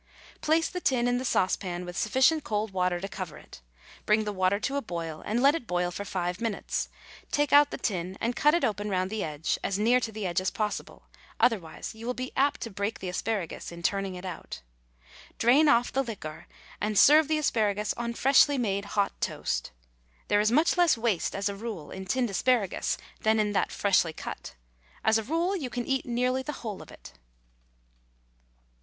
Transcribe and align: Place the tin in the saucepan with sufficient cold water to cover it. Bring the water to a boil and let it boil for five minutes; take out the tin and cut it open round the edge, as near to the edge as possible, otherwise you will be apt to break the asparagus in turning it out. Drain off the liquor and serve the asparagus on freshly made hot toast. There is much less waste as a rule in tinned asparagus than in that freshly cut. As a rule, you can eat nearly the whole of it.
Place 0.41 0.67
the 0.67 0.81
tin 0.81 1.07
in 1.07 1.19
the 1.19 1.23
saucepan 1.23 1.85
with 1.85 1.95
sufficient 1.95 2.43
cold 2.43 2.71
water 2.71 2.99
to 2.99 3.07
cover 3.07 3.37
it. 3.37 3.61
Bring 4.07 4.23
the 4.23 4.33
water 4.33 4.59
to 4.61 4.75
a 4.75 4.81
boil 4.81 5.21
and 5.27 5.43
let 5.43 5.53
it 5.53 5.67
boil 5.67 5.91
for 5.91 6.03
five 6.05 6.41
minutes; 6.41 6.89
take 7.31 7.53
out 7.53 7.69
the 7.69 7.77
tin 7.77 8.17
and 8.19 8.35
cut 8.35 8.55
it 8.55 8.63
open 8.63 8.89
round 8.89 9.11
the 9.11 9.23
edge, 9.23 9.59
as 9.63 9.77
near 9.77 9.99
to 9.99 10.11
the 10.11 10.25
edge 10.25 10.41
as 10.41 10.49
possible, 10.49 11.03
otherwise 11.39 11.93
you 11.93 12.07
will 12.07 12.15
be 12.15 12.31
apt 12.35 12.61
to 12.61 12.71
break 12.71 12.97
the 12.97 13.09
asparagus 13.09 13.71
in 13.71 13.83
turning 13.83 14.15
it 14.15 14.25
out. 14.25 14.63
Drain 15.37 15.69
off 15.69 15.91
the 15.93 16.01
liquor 16.03 16.47
and 16.81 16.97
serve 16.97 17.27
the 17.27 17.37
asparagus 17.37 17.93
on 17.93 18.15
freshly 18.15 18.57
made 18.57 18.85
hot 18.97 19.11
toast. 19.21 19.69
There 20.29 20.41
is 20.41 20.51
much 20.51 20.77
less 20.77 20.97
waste 20.97 21.35
as 21.35 21.47
a 21.47 21.53
rule 21.53 21.91
in 21.91 22.05
tinned 22.05 22.31
asparagus 22.31 22.97
than 23.21 23.39
in 23.39 23.51
that 23.51 23.71
freshly 23.71 24.13
cut. 24.13 24.55
As 25.03 25.19
a 25.19 25.23
rule, 25.23 25.55
you 25.55 25.69
can 25.69 25.85
eat 25.85 26.07
nearly 26.07 26.41
the 26.41 26.53
whole 26.65 26.81
of 26.81 26.89
it. 26.91 27.13